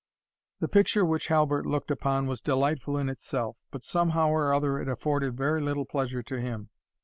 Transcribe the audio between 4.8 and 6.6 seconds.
afforded very little pleasure to